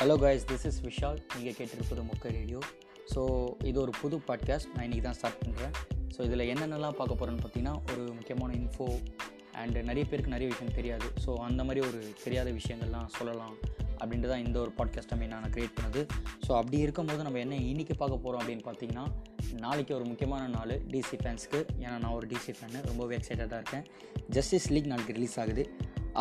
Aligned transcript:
Hello 0.00 0.18
guys 0.18 0.44
this 0.46 0.66
is 0.66 0.80
Vishal 0.82 1.16
நீங்கள் 1.36 1.54
கேட்டிருப்பது 1.58 2.02
மொக்க 2.10 2.30
ரேடியோ 2.30 2.58
ஸோ 3.14 3.54
இது 3.64 3.80
ஒரு 3.80 3.92
புது 4.00 4.16
பாட்காஸ்ட் 4.28 4.68
நான் 4.74 4.84
இன்றைக்கி 4.84 5.00
தான் 5.00 5.12
ஸ்டார்ட் 5.12 5.40
பண்ணுறேன் 5.46 5.72
ஸோ 6.16 6.22
இதில் 6.22 6.40
என்னென்னலாம் 6.40 6.90
பார்க்க 6.90 7.14
போகிறேன்னு 7.14 7.42
பார்த்தீங்கன்னா 7.44 7.74
ஒரு 7.92 8.12
முக்கியமான 8.12 8.54
இன்ஃபோ 8.54 9.00
அண்டு 9.62 9.82
நிறைய 9.82 10.06
பேருக்கு 10.06 10.30
நிறைய 10.30 10.48
விஷயம் 10.52 10.74
தெரியாது. 10.74 11.06
ஸோ 11.26 11.34
அந்த 11.34 11.64
மாதிரி 11.64 11.86
ஒரு 11.86 12.12
தெரியாத 12.24 12.50
விஷயங்கள்லாம் 12.50 13.06
சொல்லலாம் 13.06 13.54
அப்படின்ட்டு 14.00 14.28
தான் 14.28 14.44
இந்த 14.46 14.60
ஒரு 14.60 14.72
பாட்காஸ்ட்டை 14.76 15.26
நான் 15.26 15.50
க்ரியேட் 15.50 15.76
பண்ணது. 15.78 16.06
ஸோ 16.46 16.50
அப்படி 16.56 16.78
இருக்கும்போது 16.78 17.22
நம்ம 17.22 17.38
என்ன 17.38 17.54
இன்றைக்கி 17.54 17.94
பார்க்க 17.96 18.16
போகிறோம் 18.16 18.40
அப்படின்னு 18.40 18.66
பார்த்தீங்கன்னா 18.68 19.06
நாளைக்கு 19.60 19.94
ஒரு 19.94 20.04
முக்கியமான 20.04 20.46
நாள் 20.48 20.80
டிசி 20.92 21.18
ஃபேன்ஸ்க்கு 21.24 21.66
ஏன்னா 21.78 21.98
நான் 21.98 22.12
ஒரு 22.12 22.26
டிசி 22.26 22.54
ஃபேனு 22.58 22.86
ரொம்பவே 22.86 23.16
எக்ஸைட்டடாக 23.16 23.60
இருக்கேன். 23.62 23.86
ஜஸ்டிஸ் 24.28 24.70
லீக் 24.70 24.86
நாளைக்கு 24.86 25.12
ரிலீஸ் 25.12 25.38
ஆகுது. 25.40 25.64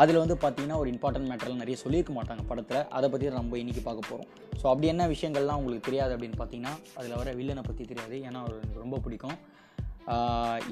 அதில் 0.01 0.19
வந்து 0.23 0.35
பார்த்தீங்கன்னா 0.43 0.77
ஒரு 0.81 0.89
இம்பார்ட்டன்ட் 0.93 1.29
மேட்டர்லாம் 1.31 1.61
நிறைய 1.63 1.77
சொல்லியிருக்க 1.83 2.13
மாட்டாங்க 2.17 2.43
படத்தில். 2.49 2.81
அதை 2.97 3.07
பற்றி 3.13 3.29
நம்ம 3.37 3.57
இன்றைக்கி 3.63 3.83
பார்க்க 3.87 4.09
போகிறோம் 4.09 4.29
ஸோ 4.61 4.65
அப்படி 4.71 4.87
என்ன 4.93 5.05
விஷயங்கள்லாம் 5.13 5.59
உங்களுக்கு 5.61 5.87
தெரியாது 5.89 6.13
அப்படின்னு 6.15 6.39
பார்த்தீங்கன்னா 6.41 6.73
அதில் 6.99 7.19
வர 7.21 7.33
வில்லனை 7.39 7.63
பற்றி 7.69 7.85
தெரியாது. 7.91 8.15
ஏன்னா 8.27 8.41
அவர் 8.45 8.59
எனக்கு 8.63 8.83
ரொம்ப 8.85 8.99
பிடிக்கும். 9.05 9.37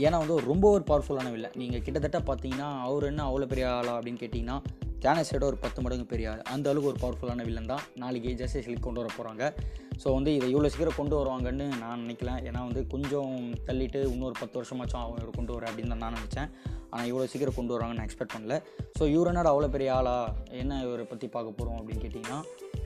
ஏன்னா 0.05 0.17
வந்து 0.23 0.35
ரொம்ப 0.51 0.65
ஒரு 0.75 0.83
பவர்ஃபுல்லான 0.89 1.31
வில்லன் 1.35 1.55
நீங்கள் 1.61 1.83
கிட்டத்தட்ட 1.85 2.19
பார்த்தீங்கன்னா 2.29 2.67
அவர் 2.89 3.07
என்ன 3.11 3.23
அவ்வளோ 3.29 3.47
பெரிய 3.53 3.65
ஆளா 3.77 3.93
அப்படின்னு 3.97 4.21
கேட்டிங்கன்னா 4.21 4.57
தேனஸோட 5.05 5.43
ஒரு 5.51 5.57
பத்து 5.63 5.79
மடங்கு 5.85 6.05
பெரிய 6.11 6.29
ஆள். 6.31 6.43
அந்த 6.53 6.69
அளவுக்கு 6.71 6.91
ஒரு 6.91 6.99
பவர்ஃபுல்லான 7.01 7.43
வில்லன் 7.47 7.71
தான். 7.73 7.83
நாளைக்கு 8.03 8.29
ஜஸ்டிஸ் 8.41 8.69
லீக் 8.71 8.85
கொண்டு 8.87 9.01
வர 9.01 9.09
போகிறாங்க 9.17 9.43
ஸோ 10.03 10.07
வந்து 10.17 10.31
இதை 10.37 10.47
இவ்வளோ 10.53 10.71
சீக்கிரம் 10.73 10.99
கொண்டு 10.99 11.15
வருவாங்கன்னு 11.19 11.67
நான் 11.83 12.01
நினைக்கல. 12.03 12.31
ஏன்னா 12.49 12.61
வந்து 12.69 12.81
கொஞ்சம் 12.93 13.33
தள்ளிட்டு 13.69 14.01
இன்னொரு 14.15 14.35
பத்து 14.41 14.57
வருஷமாச்சும் 14.59 15.01
அவங்க 15.03 15.19
இவர் 15.21 15.37
கொண்டு 15.39 15.53
வர 15.55 15.65
அப்படின்னு 15.71 15.93
தான் 15.93 16.03
நான் 16.05 16.17
நினச்சேன். 16.19 16.49
ஆனால் 16.89 17.07
இவ்வளோ 17.11 17.29
சீக்கிரம் 17.31 17.57
கொண்டு 17.59 17.73
வராங்கன்னு 17.75 17.99
நான் 17.99 18.07
எக்ஸ்பெக்ட் 18.09 18.35
பண்ணல. 18.35 18.57
ஸோ 18.97 19.03
இவர் 19.13 19.29
என்னடா 19.31 19.51
அவ்வளோ 19.53 19.69
பெரிய 19.75 19.89
ஆளா? 19.95 20.17
என்ன 20.63 20.81
இவரை 20.87 21.05
பற்றி 21.13 21.27
பார்க்க 21.35 21.57
போகிறோம் 21.59 21.79
அப்படின்னு 21.79 22.03
கேட்டிங்கன்னா 22.05 22.39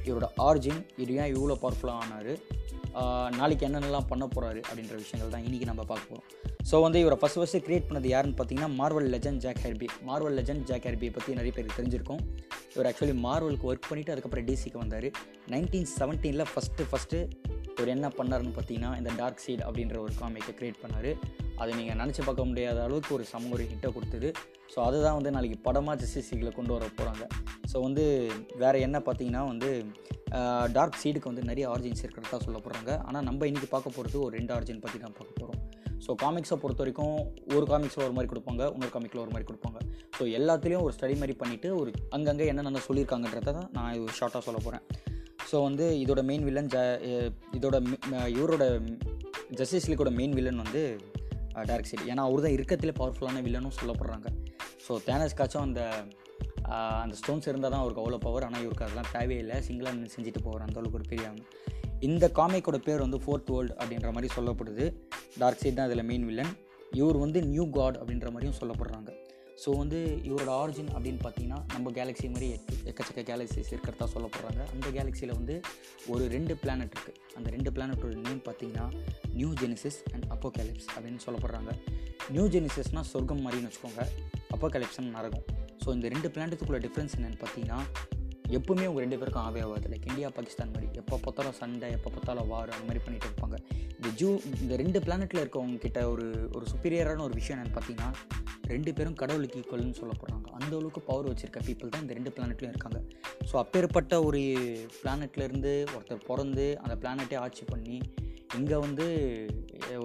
இவரோட 0.09 0.29
ஆர்ஜின் 0.47 0.81
இது 1.03 1.13
ஏன் 1.21 1.31
இவ்வளோ 1.35 1.57
பவர்ஃபுல்லாக 1.63 2.03
ஆனார்? 2.03 2.33
நாளைக்கு 3.37 3.63
என்னென்னலாம் 3.67 4.07
பண்ண 4.11 4.23
போகிறாரு 4.25 4.59
அப்படின்ற 4.67 4.95
விஷயங்கள் 5.01 5.33
தான் 5.33 5.43
இன்றைக்கி 5.47 5.65
நம்ம 5.65 5.83
பார்க்க 5.83 6.11
போகிறோம் 6.11 6.27
ஸோ 6.69 6.75
வந்து 6.85 6.99
இவரை 7.03 7.17
ஃபஸ்ட் 7.21 7.39
ஃபஸ்ட்டு 7.39 7.61
க்ரியேட் 7.65 7.85
பண்ணது 7.89 8.07
யாருன்னு 8.13 8.37
பார்த்தீங்கன்னா 8.39 8.69
Marvel 8.79 9.07
legend 9.13 9.41
Jack 9.43 9.61
Kirby 9.65 9.87
Marvel 10.07 10.35
legend 10.39 10.65
Jack 10.69 10.87
ஹெர்பியை 10.87 11.11
பற்றி 11.17 11.37
நிறைய 11.39 11.51
பேருக்கு 11.55 11.77
தெரிஞ்சிருக்கும். 11.79 12.21
இவர் 12.73 12.87
ஆக்சுவலி 12.89 13.15
மார்வலுக்கு 13.27 13.67
ஒர்க் 13.71 13.87
பண்ணிவிட்டு 13.89 14.13
அதுக்கப்புறம் 14.15 14.47
டிசிக்கு 14.49 14.81
வந்தார். 14.83 15.07
நைன்டீன் 15.53 15.87
செவன்டீனில் 15.99 16.45
ஃபஸ்ட்டு 16.53 16.87
ஃபஸ்ட்டு 16.91 17.19
இவர் 17.79 17.93
என்ன 17.95 18.07
பண்ணாருன்னு 18.19 18.53
பார்த்தீங்கன்னா 18.55 18.91
இந்த 19.01 19.11
டார்க் 19.19 19.43
சீட் 19.45 19.63
அப்படின்ற 19.67 19.97
ஒரு 20.05 20.13
காமிக்கை 20.21 20.53
க்ரியேட் 20.59 20.81
பண்ணார். 20.83 21.11
அதை 21.61 21.71
நீங்கள் 21.79 21.99
நினச்சி 22.01 22.21
பார்க்க 22.27 22.49
முடியாத 22.49 22.77
அளவுக்கு 22.85 23.11
ஒரு 23.17 23.25
சம 23.31 23.49
ஒரு 23.55 23.63
ஹிட்டை 23.71 23.89
கொடுத்தது. 23.95 24.29
ஸோ 24.73 24.77
அதுதான் 24.87 25.17
வந்து 25.17 25.31
நாளைக்கு 25.35 25.57
படமாக 25.67 25.95
ஜஸ்டிஸில் 26.03 26.57
கொண்டு 26.57 26.71
வர 26.75 26.85
போகிறாங்க 26.99 27.23
ஸோ 27.71 27.77
வந்து 27.87 28.03
வேறு 28.63 28.79
என்ன 28.87 28.97
பார்த்தீங்கன்னா 29.07 29.41
வந்து 29.51 29.69
டார்க் 30.75 31.01
சீடுக்கு 31.01 31.31
வந்து 31.31 31.43
நிறைய 31.49 31.65
ஆர்ஜின்ஸ் 31.73 32.03
இருக்கிறதா 32.05 32.39
சொல்ல 32.45 32.57
போகிறாங்க 32.65 32.91
ஆனால் 33.07 33.25
நம்ம 33.29 33.47
இன்றைக்கி 33.49 33.69
பார்க்க 33.73 33.97
போகிறது 33.97 34.17
ஒரு 34.25 34.33
ரெண்டு 34.39 34.53
ஆர்ஜின் 34.57 34.83
பற்றி 34.85 34.99
தான் 35.05 35.15
பார்க்க 35.19 35.41
போகிறோம் 35.41 35.59
ஸோ 36.05 36.11
காமிக்ஸை 36.23 36.57
பொறுத்த 36.63 36.81
வரைக்கும் 36.83 37.15
ஒரு 37.55 37.65
காமிக்ஸில் 37.71 38.05
ஒரு 38.07 38.15
மாதிரி 38.17 38.31
கொடுப்பாங்க 38.33 38.63
இன்னொரு 38.75 38.93
காமிக்கில் 38.95 39.23
ஒரு 39.25 39.33
மாதிரி 39.33 39.47
கொடுப்பாங்க. 39.49 39.79
ஸோ 40.17 40.23
எல்லாத்துலேயும் 40.39 40.85
ஒரு 40.87 40.93
ஸ்டடி 40.97 41.15
மாதிரி 41.21 41.35
பண்ணிவிட்டு 41.41 41.69
ஒரு 41.81 41.91
அங்கங்கே 42.17 42.47
என்னென்ன 42.51 42.83
சொல்லியிருக்காங்கன்றத 42.87 43.53
தான் 43.59 43.69
நான் 43.77 43.93
இது 43.97 44.17
ஷார்ட்டாக 44.19 44.43
சொல்ல 44.47 44.61
போகிறேன் 44.65 44.85
ஸோ 45.49 45.57
வந்து 45.67 45.85
இதோட 46.03 46.21
மெயின் 46.29 46.45
வில்லன் 46.47 46.69
ஜ 46.73 46.77
இதோட 47.57 47.77
இவரோட 48.37 48.63
ஜஸ்டிஸ் 49.59 49.87
லீக்கோட 49.89 50.11
மெயின் 50.19 50.35
வில்லன் 50.37 50.61
வந்து 50.63 50.81
டேரக்ட் 51.69 51.91
சைடு 51.91 52.09
ஏன்னா 52.11 52.23
அவர் 52.27 52.43
தான் 52.45 52.55
இருக்கத்திலே 52.57 52.93
பவர்ஃபுல்லான 52.99 53.41
வில்லனும் 53.45 53.77
சொல்லப்படுறாங்க. 53.79 54.27
ஸோ 54.85 54.91
தேனஸ்காச்சும் 55.07 55.65
அந்த 55.67 55.81
அந்த 57.03 57.15
ஸ்டோன்ஸ் 57.19 57.47
இருந்தால் 57.49 57.73
தான் 57.73 57.83
அவருக்கு 57.83 58.01
அவ்வளோ 58.01 58.19
பவர் 58.25 58.45
ஆனால் 58.47 58.63
இவருக்கு 58.65 58.85
அதெல்லாம் 58.87 59.11
தேவையில்லை. 59.15 59.55
சிங்கிளாக 59.67 59.93
நின்று 59.95 60.15
செஞ்சுட்டு 60.15 60.41
போகிற 60.47 60.65
அந்த 60.67 60.79
அளவுக்கு 60.81 60.99
ஒரு 60.99 61.07
பெரிய 61.11 61.31
இந்த 62.07 62.25
காமிக்கோட 62.39 62.77
பேர் 62.87 63.03
வந்து 63.05 63.19
ஃபோர்த் 63.23 63.49
வேர்ல்டு 63.53 63.73
அப்படின்ற 63.79 64.09
மாதிரி 64.15 64.29
சொல்லப்படுது. 64.35 64.85
டார்க் 65.41 65.61
சைட் 65.61 65.77
தான் 65.79 65.89
இதில் 65.89 66.07
மெயின் 66.11 66.27
வில்லன் 66.29 66.53
இவர் 66.99 67.17
வந்து 67.23 67.39
நியூ 67.53 67.65
காட் 67.77 67.97
அப்படின்ற 68.01 68.29
மாதிரியும் 68.35 68.59
சொல்லப்படுறாங்க. 68.61 69.09
ஸோ 69.61 69.69
வந்து 69.81 69.99
இவரோட 70.27 70.49
ஆரிஜின் 70.61 70.91
அப்படின்னு 70.95 71.21
பார்த்தீங்கன்னா 71.23 71.59
நம்ம 71.73 71.91
கேலக்ஸி 71.97 72.27
மாதிரி 72.33 72.47
எக் 72.55 72.69
எக்கச்சக்க 72.89 73.21
கேலக்ஸிஸ் 73.29 73.71
இருக்கிறதா 73.73 74.07
சொல்லப்படுறாங்க. 74.13 74.61
அந்த 74.73 74.87
கேலக்ஸியில் 74.97 75.33
வந்து 75.39 75.55
ஒரு 76.13 76.23
ரெண்டு 76.35 76.53
பிளானட் 76.61 76.93
இருக்குது 76.95 77.17
அந்த 77.37 77.49
ரெண்டு 77.55 77.71
பிளானட்டோட 77.75 78.13
நேம் 78.27 78.41
பார்த்தீங்கன்னா 78.49 78.85
நியூ 79.39 79.49
ஜெனிசிஸ் 79.63 79.99
அண்ட் 80.13 80.27
அப்போ 80.35 80.51
கேலிப்ஸ் 80.57 80.89
அப்படின்னு 80.95 81.21
சொல்லப்படுறாங்க. 81.25 81.73
நியூ 82.35 82.45
ஜெனிசிஸ்னால் 82.55 83.09
சொர்க்கம் 83.13 83.43
மாதிரின்னு 83.45 83.71
வச்சுக்கோங்க. 83.71 84.05
அப்போ 84.53 84.69
கேலிப்ஸ்னு 84.75 85.11
நரகம். 85.17 85.45
ஸோ 85.83 85.89
இந்த 85.97 86.07
ரெண்டு 86.15 86.31
பிளானட்டுக்குள்ள 86.35 86.79
டிஃப்ரென்ஸ் 86.85 87.15
என்னென்னு 87.17 87.41
பார்த்தீங்கன்னா 87.43 87.81
எப்பவுமே 88.57 88.85
உங்கள் 88.89 89.03
ரெண்டு 89.03 89.17
பேருக்கும் 89.21 89.45
ஆவே 89.47 89.59
ஆகாது. 89.65 89.87
லைக் 89.91 90.07
இந்தியா 90.11 90.29
பாகிஸ்தான் 90.37 90.71
மாதிரி. 90.75 90.87
எப்போ 91.01 91.15
பார்த்தாலும் 91.25 91.55
சண்டை 91.59 91.87
எப்போ 91.97 92.09
பார்த்தாலும் 92.15 92.47
வார் 92.51 92.71
அந்த 92.75 92.85
மாதிரி 92.87 93.01
பண்ணிகிட்டு 93.05 93.29
இருப்பாங்க. 93.29 93.57
இந்த 93.97 94.09
ஜூ 94.19 94.29
இந்த 94.63 94.73
ரெண்டு 94.81 94.99
பிளானட்டில் 95.05 95.41
இருக்கவங்க 95.43 95.79
கிட்ட 95.85 95.99
ஒரு 96.13 96.27
ஒரு 96.57 96.65
சுப்பீரியரான 96.71 97.23
ஒரு 97.27 97.35
விஷயம் 97.39 97.55
என்னென்னு 97.57 97.75
பார்த்தீங்கன்னா 97.77 98.09
ரெண்டு 98.73 98.91
பேரும் 98.97 99.17
கடவுளுக்கு 99.21 99.59
ஈக்குவல்னு 99.61 99.99
சொல்ல 99.99 100.13
போகிறாங்க 100.21 100.47
அந்த 100.57 100.71
அளவுக்கு 100.77 101.01
பவர் 101.09 101.29
வச்சுருக்க 101.31 101.61
பீப்புள் 101.67 101.91
தான் 101.93 102.03
இந்த 102.05 102.15
ரெண்டு 102.17 102.33
பிளானெட்லையும் 102.35 102.73
இருக்காங்க. 102.73 102.99
ஸோ 103.49 103.55
அப்பேற்பட்ட 103.63 104.15
ஒரு 104.27 104.41
பிளானெட்லேருந்து 105.01 105.73
ஒருத்தர் 105.95 106.25
பிறந்து 106.29 106.65
அந்த 106.83 106.95
பிளானெட்டே 107.03 107.37
ஆட்சி 107.45 107.65
பண்ணி 107.73 107.97
இங்கே 108.59 108.77
வந்து 108.85 109.05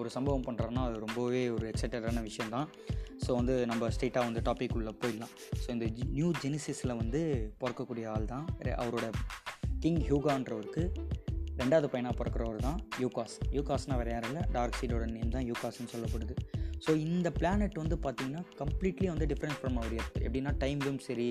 ஒரு 0.00 0.08
சம்பவம் 0.16 0.46
பண்ணுறாருன்னா 0.46 0.82
அது 0.88 1.04
ரொம்பவே 1.06 1.42
ஒரு 1.56 1.66
எக்ஸைட்டடான 1.72 2.22
விஷயந்தான் 2.30 2.68
ஸோ 3.24 3.30
வந்து 3.38 3.54
நம்ம 3.70 3.88
ஸ்ட்ரெயிட்டாக 3.94 4.28
வந்து 4.28 4.40
டாபிக் 4.48 4.74
உள்ளே 4.78 4.92
போயிடலாம். 5.02 5.32
ஸோ 5.62 5.68
இந்த 5.74 5.86
நியூ 6.16 6.30
ஜெனிசிஸில் 6.44 6.98
வந்து 7.02 7.20
பிறக்கக்கூடிய 7.62 8.06
ஆள் 8.14 8.30
தான் 8.32 8.46
அவரோட 8.82 9.06
கிங் 9.84 10.02
ஹியூகான்றவருக்கு 10.08 10.84
ரெண்டாவது 11.60 11.88
பையனாக 11.92 12.14
பிறக்கிறவர் 12.20 12.64
தான் 12.66 12.78
யூகாஸ் 13.02 13.34
யூகாஸ்னால் 13.56 13.98
வேறு 14.00 14.12
யாரும் 14.14 14.30
இல்லை 14.30 14.42
டார்க் 14.54 14.78
சீடோட 14.78 15.04
நேம் 15.16 15.34
தான் 15.34 15.46
யூகாஸ்னு 15.50 15.92
சொல்லப்படுது. 15.92 16.34
ஸோ 16.84 16.92
இந்த 17.06 17.28
பிளானட் 17.38 17.78
வந்து 17.82 17.96
பார்த்திங்கன்னா 18.04 18.42
கம்ப்ளீட்லி 18.60 19.06
வந்து 19.12 19.26
டிஃப்ரெண்ட் 19.30 19.58
ஃப்ரம் 19.58 19.76
அவர் 19.80 19.94
எர்த் 19.98 20.18
எப்படின்னா 20.24 20.52
டைம்லையும் 20.62 21.00
சரி 21.06 21.28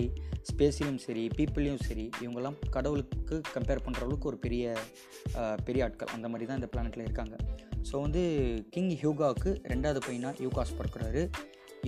ஸ்பேஸ்லையும் 0.49 1.01
சரி 1.05 1.23
பீப்புளையும் 1.37 1.83
சரி 1.87 2.05
இவங்கெல்லாம் 2.23 2.57
கடவுளுக்கு 2.75 3.37
கம்பேர் 3.55 3.83
பண்ணுற 3.85 4.01
அளவுக்கு 4.05 4.29
ஒரு 4.31 4.39
பெரிய 4.45 4.75
பெரிய 5.67 5.85
ஆட்கள். 5.87 6.11
அந்த 6.15 6.27
மாதிரி 6.31 6.47
தான் 6.49 6.59
இந்த 6.59 6.69
பிளானட்டில் 6.73 7.05
இருக்காங்க. 7.07 7.35
ஸோ 7.89 7.95
வந்து 8.05 8.23
கிங் 8.75 8.93
ஹியூகாவுக்கு 9.01 9.51
ரெண்டாவது 9.73 10.01
பையனாக 10.07 10.43
யூகாஸ் 10.45 10.77
பிறக்கிறாரு. 10.79 11.23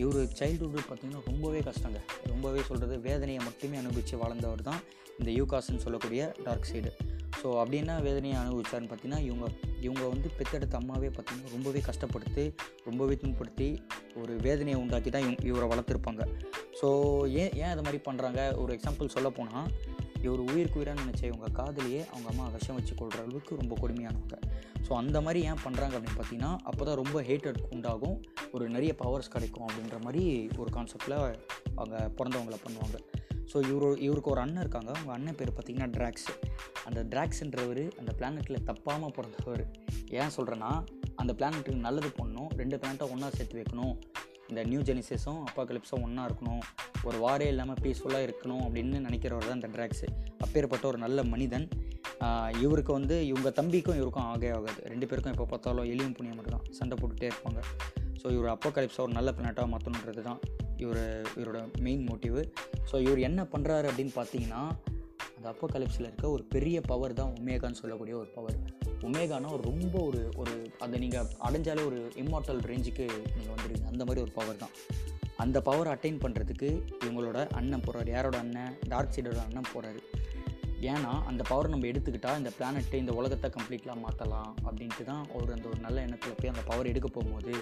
இவர் 0.04 0.30
சைல்டுஹுட் 0.40 0.88
பார்த்திங்கன்னா 0.88 1.24
ரொம்பவே 1.32 1.60
கஷ்டங்க. 1.70 2.00
ரொம்பவே 2.32 2.62
சொல்கிறது 2.70 2.96
வேதனையை 3.10 3.42
மட்டுமே 3.48 3.78
அனுபவித்து 3.84 4.22
வாழ்ந்தவர் 4.24 4.68
தான் 4.70 4.82
இந்த 5.20 5.30
யூகாஸ்ன்னு 5.40 5.84
சொல்லக்கூடிய 5.86 6.22
டார்க் 6.46 6.70
சைடு 6.72 6.92
ஸோ 7.46 7.50
அப்படி 7.62 7.78
என்ன 7.82 7.96
வேதனையை 8.06 8.38
அனுபவிச்சாருன்னு 8.44 8.88
பார்த்தீங்கன்னா 8.92 9.20
இவங்க 9.26 9.46
இவங்க 9.86 10.04
வந்து 10.14 10.28
பெத்தெடுத்த 10.38 10.76
அம்மாவே 10.80 11.10
பார்த்திங்கன்னா 11.16 11.52
ரொம்பவே 11.56 11.82
கஷ்டப்படுத்தி 11.88 12.44
ரொம்பவே 12.86 13.16
துன்படுத்தி 13.24 13.68
ஒரு 14.22 14.34
வேதனையை 14.46 14.78
உண்டாக்கி 14.84 15.10
தான் 15.10 15.24
இவங்க 15.26 15.44
இவரை 15.50 15.68
வளர்த்துருப்பாங்க. 15.72 16.24
ஸோ 16.80 16.88
ஏன் 17.42 17.54
ஏன் 17.62 17.72
அது 17.74 17.84
மாதிரி 17.86 18.00
பண்ணுறாங்க 18.08 18.40
ஒரு 18.62 18.72
எக்ஸாம்பிள் 18.78 19.14
சொல்ல 19.16 19.30
போனால் 19.30 19.68
இவர் 20.26 20.42
உயிருக்கு 20.48 20.80
உயிராக 20.80 20.98
நினச்ச 21.04 21.22
இவங்க 21.32 21.50
காதலியே 21.60 22.02
அவங்க 22.12 22.28
அம்மா 22.32 22.48
விஷம் 22.56 22.80
வச்சு 22.80 22.96
கொள்கிற 23.02 23.22
அளவுக்கு 23.26 23.60
ரொம்ப 23.62 23.76
கொடுமையானவங்க. 23.82 24.40
ஸோ 24.88 24.94
அந்த 25.02 25.18
மாதிரி 25.28 25.42
ஏன் 25.50 25.62
பண்ணுறாங்க 25.66 25.96
அப்படின்னு 25.98 26.18
பார்த்தீங்கன்னா 26.20 26.54
அப்போ 26.70 26.82
தான் 26.90 27.00
ரொம்ப 27.04 27.22
ஹேட்டட் 27.30 27.62
உண்டாகும் 27.76 28.18
ஒரு 28.56 28.68
நிறைய 28.78 28.94
பவர்ஸ் 29.04 29.34
கிடைக்கும் 29.36 29.68
அப்படின்ற 29.68 30.00
மாதிரி 30.08 30.26
ஒரு 30.64 30.72
கான்செப்டில் 30.78 31.18
அவங்க 31.78 31.96
பிறந்தவங்களை 32.18 32.60
பண்ணுவாங்க. 32.66 32.98
ஸோ 33.52 33.58
இவர் 33.72 34.02
இவருக்கு 34.06 34.32
ஒரு 34.34 34.42
அண்ணன் 34.44 34.64
இருக்காங்க. 34.66 34.92
அவங்க 34.98 35.14
அண்ணன் 35.18 35.38
பேர் 35.40 35.52
பார்த்திங்கன்னா 35.56 35.90
ட்ராக்ஸ் 35.98 36.30
அந்த 36.88 37.02
ட்ராக்ஸ்ன்றவர் 37.14 37.84
அந்த 38.02 38.12
பிளானெட்டில் 38.20 38.64
தப்பாமல் 38.70 39.16
பிறந்தவர். 39.18 39.64
ஏன் 40.20 40.34
சொல்கிறேன்னா 40.38 40.72
அந்த 41.22 41.32
பிளானெட்டுக்கு 41.40 41.86
நல்லது 41.88 42.12
பண்ணணும். 42.20 42.50
ரெண்டு 42.62 42.78
பிளானட்டை 42.82 43.08
ஒன்றா 43.16 43.30
சேர்த்து 43.38 43.60
வைக்கணும். 43.62 43.96
இந்த 44.50 44.62
நியூ 44.72 44.82
ஜெனிசஸும் 44.90 45.42
அப்பா 45.48 45.62
கிளிப்ஸும் 45.70 46.04
ஒன்றா 46.08 46.24
இருக்கணும். 46.30 46.64
ஒரு 47.08 47.18
வாரே 47.24 47.48
இல்லாமல் 47.54 47.80
பீஸ்ஃபுல்லாக 47.84 48.28
இருக்கணும் 48.28 48.64
அப்படின்னு 48.66 49.00
நினைக்கிறவர் 49.08 49.48
தான் 49.50 49.60
இந்த 49.60 49.70
ட்ராக்ஸு 49.76 50.08
அப்பேற்பட்ட 50.46 50.86
ஒரு 50.92 51.00
நல்ல 51.06 51.20
மனிதன். 51.34 51.68
இவருக்கு 52.64 52.92
வந்து 52.98 53.16
இவங்க 53.32 53.50
தம்பிக்கும் 53.60 53.98
இவருக்கும் 54.00 54.28
ஆகே 54.32 54.50
ஆகாது. 54.58 54.82
ரெண்டு 54.92 55.08
பேருக்கும் 55.10 55.34
எப்போ 55.36 55.48
பார்த்தாலும் 55.54 55.90
எலியும் 55.94 56.16
புனியம் 56.18 56.38
மட்டும் 56.40 56.58
தான் 56.58 56.68
சண்டை 56.80 56.96
போட்டுகிட்டே 57.00 57.30
இருப்பாங்க. 57.32 57.62
ஸோ 58.26 58.32
இவர் 58.32 58.48
அப்போ 58.48 58.70
ஒரு 59.04 59.14
நல்ல 59.14 59.32
பிளானட்டாக 59.32 59.68
மாற்றணுன்றது 59.72 60.22
தான் 60.22 60.40
இவர் 60.78 61.02
இவரோட 61.36 61.70
மெயின் 61.80 62.08
மோட்டிவ் 62.10 62.38
ஸோ 62.92 63.02
இவர் 63.02 63.20
என்ன 63.20 63.44
பண்ணுறாரு 63.44 63.88
அப்படின்னு 63.88 64.12
பார்த்தீங்கன்னா 64.16 64.62
அந்த 65.38 65.50
அப்போ 65.50 65.68
கலிப்ஸில் 65.68 66.04
இருக்க 66.04 66.30
ஒரு 66.30 66.44
பெரிய 66.44 66.82
பவர் 66.82 67.14
தான் 67.14 67.34
ஒமேகான்னு 67.36 67.72
சொல்லக்கூடிய 67.72 68.18
ஒரு 68.18 68.28
பவர் 68.36 68.58
ஒமேகானா 69.04 69.52
ஒரு 69.52 69.64
ரொம்ப 69.64 70.00
ஒரு 70.02 70.32
ஒரு 70.38 70.54
அதை 70.80 71.00
நீங்கள் 71.00 71.28
அடைஞ்சாலே 71.40 71.86
ஒரு 71.86 72.12
இம்மார்டல் 72.16 72.62
ரேஞ்சுக்கு 72.66 73.06
நீங்கள் 73.36 73.54
வந்துடுவீங்க 73.56 73.88
அந்த 73.88 74.06
மாதிரி 74.06 74.22
ஒரு 74.22 74.32
பவர் 74.32 74.58
தான். 74.58 74.74
அந்த 75.38 75.62
பவர் 75.62 75.88
அட்டைன் 75.88 76.22
பண்ணுறதுக்கு 76.22 76.70
இவங்களோட 77.06 77.48
அண்ணன் 77.52 77.82
போகிறார் 77.82 78.10
யாரோட 78.10 78.38
அண்ணன்? 78.38 78.76
டார்க் 78.88 79.12
சைடோட 79.12 79.40
அண்ணன் 79.44 79.72
போகிறாரு 79.74 80.02
ஏன்னா 80.82 81.24
அந்த 81.26 81.44
பவர் 81.44 81.70
நம்ம 81.70 81.86
எடுத்துக்கிட்டால் 81.86 82.38
இந்த 82.38 82.52
பிளானெட்டு 82.60 82.94
இந்த 82.94 83.14
உலகத்தை 83.14 83.50
கம்ப்ளீட்லாம் 83.50 84.00
மாற்றலாம் 84.00 84.56
அப்படின்ட்டு 84.66 85.04
தான் 85.04 85.28
அவர் 85.34 85.52
அந்த 85.52 85.68
ஒரு 85.68 85.80
நல்ல 85.80 86.02
எண்ணத்தில் 86.02 86.34
போய் 86.34 86.50
அந்த 86.50 86.62
பவர் 86.66 86.88
எடுக்க 86.88 87.08
போகும்போது 87.08 87.54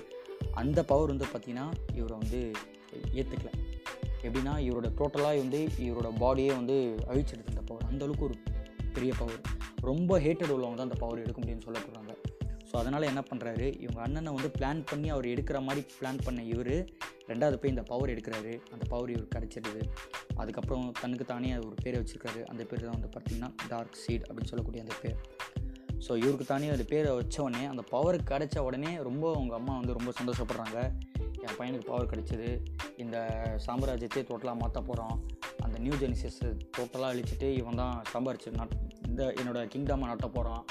அந்த 0.51 0.79
பவர் 0.83 1.13
வந்து 1.13 1.27
பார்த்திங்கன்னா 1.33 1.67
இவரை 1.95 2.17
வந்து 2.17 2.41
ஏற்றுக்கல 3.19 3.51
எப்படின்னா 4.25 4.53
இவரோட 4.67 4.89
டோட்டலாக 4.99 5.37
வந்து 5.37 5.59
இவரோட 5.87 6.09
பாடியே 6.19 6.51
வந்து 6.59 6.75
அழிச்சிடுது 7.11 7.53
அந்த 7.53 7.63
பவர் 7.65 7.87
அந்தளவுக்கு 7.89 8.27
ஒரு 8.29 8.37
பெரிய 8.93 9.13
பவர் 9.17 9.41
ரொம்ப 9.81 10.19
ஹேட்டட் 10.19 10.53
உள்ளவங்க 10.55 10.77
தான் 10.79 10.89
அந்த 10.89 10.99
பவர் 10.99 11.23
எடுக்க 11.23 11.39
முடியும்னு 11.41 11.65
சொல்லப்படுறாங்க. 11.67 12.13
ஸோ 12.69 12.77
அதனால் 12.81 13.09
என்ன 13.09 13.23
பண்ணுறாரு 13.31 13.65
இவங்க 13.83 14.01
அண்ணனை 14.01 14.33
வந்து 14.33 14.49
பிளான் 14.59 14.83
பண்ணி 14.91 15.09
அவர் 15.09 15.25
எடுக்கிற 15.25 15.57
மாதிரி 15.61 15.81
பிளான் 15.99 16.21
பண்ண 16.25 16.43
இவர் 16.43 16.75
ரெண்டாவது 17.31 17.57
போய் 17.59 17.73
இந்த 17.73 17.83
பவர் 17.91 18.13
எடுக்கிறாரு. 18.13 18.53
அந்த 18.71 18.85
பவர் 18.89 19.09
இவர் 19.09 19.27
கிடச்சிடுது. 19.35 19.81
அதுக்கப்புறம் 20.35 20.91
தனக்கு 21.01 21.25
தானே 21.25 21.57
ஒரு 21.57 21.75
பேரை 21.83 21.99
வச்சுருக்காரு. 22.01 22.43
அந்த 22.43 22.63
பேர் 22.63 22.87
தான் 22.87 22.97
வந்து 22.99 23.11
பார்த்திங்கன்னா 23.15 23.51
டார்க் 23.67 24.01
சீட் 24.03 24.25
அப்படின்னு 24.27 24.51
சொல்லக்கூடிய 24.53 24.83
அந்த 24.85 24.95
பேர். 25.01 25.17
ஸோ 26.05 26.11
இவருக்கு 26.21 26.45
தானே 26.45 26.69
அந்த 26.69 26.85
பேரை 26.89 27.11
வச்ச 27.15 27.35
உடனே 27.43 27.65
அந்த 27.65 27.83
பவர் 27.91 28.17
கிடச்ச 28.31 28.57
உடனே 28.59 28.91
ரொம்ப 29.07 29.25
அவங்க 29.33 29.53
அம்மா 29.55 29.73
வந்து 29.79 29.97
ரொம்ப 29.97 30.11
சந்தோஷப்படுறாங்க. 30.19 30.79
என் 31.45 31.57
பையனுக்கு 31.59 31.85
பவர் 31.91 32.09
கிடச்சிது. 32.11 32.49
இந்த 33.03 33.17
சாம்ராஜ்யத்தையே 33.65 34.23
டோட்டலாக 34.29 34.57
மாற்ற 34.61 34.81
போகிறான் 34.81 35.15
அந்த 35.59 35.77
நியூ 35.79 35.93
ஜெனிசஸ் 35.93 36.41
டோட்டலாக 36.77 37.11
அழிச்சிட்டு 37.13 37.47
இவன் 37.59 37.79
தான் 37.81 37.95
சம்பாரிச்சு 38.13 38.51
நட் 38.59 38.75
இந்த 39.07 39.23
என்னோடய 39.39 39.71
கிங்டமாக 39.73 40.11
நட்ட 40.11 40.27
போகிறான் 40.27 40.63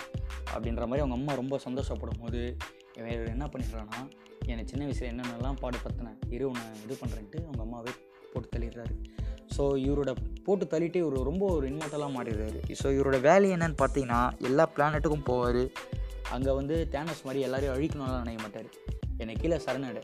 அப்படின்ற 0.55 0.85
மாதிரி 0.91 1.03
அவங்க 1.05 1.17
அம்மா 1.21 1.35
ரொம்ப 1.35 1.59
சந்தோஷப்படும் 1.67 2.21
போது 2.21 2.41
இவன் 2.99 3.33
என்ன 3.35 3.47
பண்ணிடுறான்னா 3.53 4.01
என்னை 4.47 4.65
சின்ன 4.67 4.85
வயசில் 4.85 5.11
என்னென்னலாம் 5.13 5.61
பாடுபடுத்தினேன் 5.63 6.19
இரு 6.35 6.47
உன்னை 6.49 6.67
இது 6.85 6.97
பண்ணுறேன்ட்டு 7.03 7.41
அவங்க 7.45 7.63
அம்மாவே 7.67 7.93
போட்டு 8.33 8.49
தள்ளிடுறாரு. 8.55 8.95
ஸோ 9.57 9.63
இவரோட 9.87 10.11
போட்டு 10.47 10.65
தள்ளிட்டு 10.73 11.01
ஒரு 11.09 11.19
ரொம்ப 11.29 11.45
ஒரு 11.57 11.65
இன்மார்ட்டலாக 11.71 12.13
மாறிடுறாரு. 12.17 12.61
ஸோ 12.81 12.89
இவரோட 12.97 13.21
வேலை 13.29 13.49
என்னன்னு 13.57 13.79
பார்த்தீங்கன்னா 13.83 14.21
எல்லா 14.49 14.67
பிளானட்டுக்கும் 14.77 15.27
போவார். 15.31 15.63
அங்கே 16.37 16.53
வந்து 16.61 16.77
தேனஸ் 16.95 17.25
மாதிரி 17.29 17.41
எல்லாரையும் 17.47 17.75
அழிக்கணும்லாம் 17.77 18.23
நினைக்க 18.25 18.43
மாட்டார். 18.45 18.69
என்னை 19.23 19.35
கீழே 19.43 19.59
சரணடு 19.67 20.03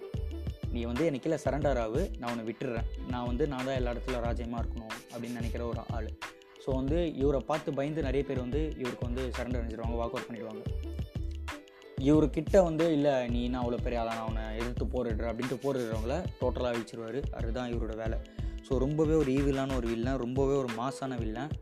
நீ 0.73 0.81
வந்து 0.89 1.05
எனக்கு 1.09 1.25
கீழே 1.27 1.39
சரண்டர் 1.45 1.79
ஆகு. 1.85 2.01
நான் 2.21 2.31
உன்னை 2.33 2.45
விட்டுடுறேன் 2.49 2.89
நான் 3.13 3.29
வந்து 3.31 3.45
நான் 3.53 3.67
தான் 3.69 3.79
எல்லா 3.81 3.93
இடத்துல 3.95 4.19
ராஜ்யமாக 4.27 4.61
இருக்கணும் 4.63 4.93
அப்படின்னு 5.13 5.39
நினைக்கிற 5.41 5.63
ஒரு 5.71 5.81
ஆள். 5.97 6.09
ஸோ 6.65 6.69
வந்து 6.81 6.99
இவரை 7.23 7.41
பார்த்து 7.51 7.77
பயந்து 7.79 8.07
நிறைய 8.09 8.23
பேர் 8.29 8.45
வந்து 8.45 8.61
இவருக்கு 8.83 9.09
வந்து 9.09 9.23
சரண்டர் 9.37 9.61
அணிஞ்சிருவாங்க 9.61 9.99
வாக் 10.01 10.15
அவுட் 10.15 10.29
பண்ணிடுவாங்க. 10.29 10.65
இவர்கிட்ட 12.09 12.57
வந்து 12.67 12.85
இல்லை 12.97 13.15
நீ 13.35 13.41
நான் 13.53 13.63
அவ்வளோ 13.63 13.79
பெரிய 13.87 14.01
ஆளா? 14.01 14.13
நான் 14.19 14.27
அவனை 14.27 14.45
எதிர்த்து 14.59 14.85
போரிடுற 14.95 15.27
அப்படின்ட்டு 15.31 15.63
போரிடுறவங்கள 15.65 16.17
டோட்டலாக 16.41 16.73
அழிச்சிருவார். 16.75 17.19
அதுதான் 17.39 17.71
இவரோட 17.75 17.97
வேலை. 18.03 18.19
ஸோ 18.69 18.77
ரொம்பவே 18.79 19.15
ஒரு 19.15 19.31
ஈவிலான 19.33 19.75
ஒரு 19.77 19.87
வில்லன் 19.89 20.17
ரொம்பவே 20.17 20.55
ஒரு 20.55 20.71
மாசான 20.79 21.19
வில்லன் 21.19 21.53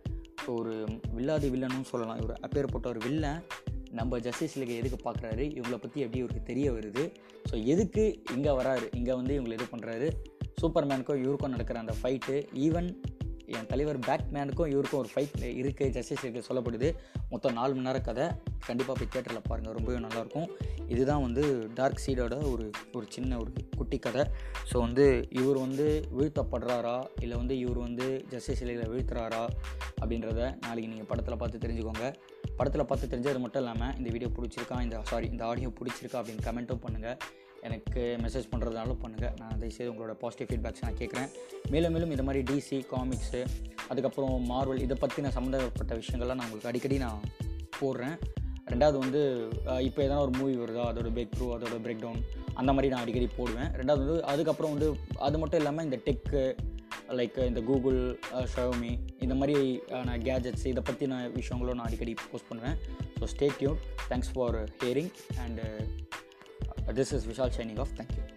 ஸோ 0.44 0.48
ஒரு 0.60 0.72
வில்லாதி 1.16 1.48
வில்லனும் 1.52 1.88
சொல்லலாம். 1.90 2.18
இவர் 2.22 2.40
அப்பேற்பட்ட 2.40 2.88
ஒரு 2.88 3.00
வில்லன் 3.04 3.42
நம்ம 3.90 4.18
ஜஸ்டிஸ் 4.18 4.56
லீக் 4.58 4.72
எதுக்கு 4.78 4.98
பார்க்குறாரு 5.04 5.44
இவங்களை 5.58 5.74
பற்றி 5.74 6.00
எப்படி 6.00 6.18
இவருக்கு 6.18 6.42
தெரிய 6.42 6.72
வருது? 6.72 7.04
ஸோ 7.50 7.64
எதுக்கு 7.64 8.04
இங்கே 8.34 8.50
வராரு? 8.50 8.86
இங்கே 8.94 9.12
வந்து 9.12 9.40
இவங்களை 9.40 9.52
இது 9.52 9.66
பண்ணுறாரு 9.74 10.08
சூப்பர் 10.60 10.86
மேனுக்கும் 10.86 11.22
இவருக்கும் 11.22 11.50
நடக்கிற 11.50 11.78
அந்த 11.78 11.94
ஃபைட்டு 12.02 12.36
ஈவன் 12.66 12.88
என் 13.54 13.68
தலைவர் 13.70 13.98
பேட்மேனுக்கும் 14.06 14.70
இவருக்கும் 14.72 15.00
ஒரு 15.02 15.10
ஃபைட் 15.12 15.34
இருக்குது 15.60 15.92
ஜஸ்டிஸ் 15.96 16.22
லீக்கில் 16.24 16.46
சொல்லப்படுது. 16.48 16.88
மொத்தம் 17.32 17.56
நாலு 17.58 17.72
மணி 17.76 17.86
நேரம் 17.88 18.06
கதை. 18.08 18.26
கண்டிப்பாக 18.68 18.94
போய் 18.98 19.10
தேட்டரில் 19.14 19.46
பாருங்கள் 19.48 19.76
ரொம்பவே 19.78 19.98
நல்லாயிருக்கும். 20.06 20.48
இதுதான் 20.94 21.22
வந்து 21.26 21.44
டார்க் 21.78 22.02
சீடோட 22.06 22.36
ஒரு 22.52 22.66
ஒரு 22.96 23.06
சின்ன 23.16 23.38
ஒரு 23.42 23.50
குட்டி 23.78 23.98
கதை. 24.06 24.24
ஸோ 24.70 24.76
வந்து 24.86 25.06
இவர் 25.40 25.58
வந்து 25.66 25.86
வீழ்த்தப்படுறாரா? 26.18 26.96
இல்லை 27.24 27.36
வந்து 27.42 27.56
இவர் 27.64 27.80
வந்து 27.86 28.08
ஜஸ்டிஸ் 28.34 28.64
லீகில் 28.68 28.92
வீழ்த்துறாரா? 28.94 29.42
அப்படின்றத 30.00 30.40
நாளைக்கு 30.66 30.90
நீங்கள் 30.92 31.10
படத்தில் 31.12 31.40
பார்த்து 31.42 31.64
தெரிஞ்சுக்கோங்க. 31.64 32.06
படத்தில் 32.58 32.88
பார்த்து 32.90 33.12
தெரிஞ்சது 33.14 33.40
மட்டும் 33.46 33.62
இல்லாமல் 33.64 33.94
இந்த 34.00 34.08
வீடியோ 34.14 34.30
பிடிச்சிருக்கா? 34.36 34.78
இந்த 34.86 34.98
சாரி 35.12 35.28
இந்த 35.34 35.44
ஆடியோ 35.50 35.70
பிடிச்சிருக்கா? 35.80 36.20
அப்படின்னு 36.22 36.46
கமெண்ட்டும் 36.48 36.84
பண்ணுங்கள் 36.86 37.18
எனக்கு 37.66 38.02
மெசேஜ் 38.24 38.50
பண்ணுறதுனாலும் 38.52 39.00
பண்ணுங்கள் 39.02 39.34
நான் 39.40 39.58
தயவுசெய்து 39.60 39.90
உங்களோட 39.92 40.14
பாசிட்டிவ் 40.22 40.48
ஃபீட்பேக்ஸ் 40.50 40.84
நான் 40.86 40.98
கேட்குறேன் 41.00 41.30
மேலும் 41.74 41.94
மேலும் 41.96 42.12
இந்த 42.14 42.24
மாதிரி 42.28 42.42
டிசி 42.50 42.78
காமிக்ஸு 42.92 43.42
அதுக்கப்புறம் 43.90 44.36
மார்வல் 44.52 44.82
இதை 44.86 44.96
பற்றின 45.04 45.32
சம்மந்தப்பட்ட 45.36 45.94
விஷயங்கள்லாம் 46.02 46.40
நான் 46.40 46.48
உங்களுக்கு 46.48 46.72
அடிக்கடி 46.72 46.98
நான் 47.06 47.22
போடுறேன். 47.80 48.16
ரெண்டாவது 48.72 48.96
வந்து 49.02 49.20
இப்போ 49.88 50.00
எதனா 50.04 50.22
ஒரு 50.26 50.32
மூவி 50.38 50.54
வருதோ? 50.60 50.84
அதோட 50.90 51.08
பிரேக் 51.16 51.34
த்ரூ 51.34 51.48
அதோட 51.56 51.76
பிரேக் 51.84 52.00
டவுன் 52.04 52.22
அந்த 52.60 52.70
மாதிரி 52.76 52.88
நான் 52.92 53.04
அடிக்கடி 53.04 53.28
போடுவேன். 53.36 53.68
ரெண்டாவது 53.80 54.02
வந்து 54.04 54.24
அதுக்கப்புறம் 54.32 54.72
வந்து 54.74 54.88
அது 55.26 55.36
மட்டும் 55.42 55.60
இல்லாமல் 55.62 55.86
இந்த 55.88 55.98
டெக்கு 56.06 56.42
லைக் 57.18 57.38
இந்த 57.50 57.60
கூகுள் 57.68 58.00
ஷோமி 58.54 58.92
இந்த 59.24 59.34
மாதிரி 59.40 59.56
நான் 60.08 60.24
கேஜெட்ஸ் 60.28 60.66
இதை 60.72 60.82
பற்றின 60.88 61.20
விஷயங்களும் 61.38 61.78
நான் 61.80 61.88
அடிக்கடி 61.90 62.14
போஸ்ட் 62.32 62.50
பண்ணுவேன். 62.50 62.76
So 63.20 63.26
stay 63.34 63.48
tuned 63.60 63.80
thanks 64.10 64.32
for 64.34 64.58
hearing 64.82 65.12
and 65.44 65.66
this 66.94 67.12
is 67.12 67.26
Vishal 67.26 67.54
signing 67.58 67.78
off 67.78 67.94
thank you 67.98 68.35